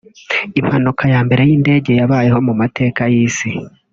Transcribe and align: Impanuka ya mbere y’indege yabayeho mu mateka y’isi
Impanuka 0.59 1.03
ya 1.13 1.19
mbere 1.25 1.41
y’indege 1.49 1.91
yabayeho 1.99 2.37
mu 2.47 2.53
mateka 2.61 3.01
y’isi 3.13 3.49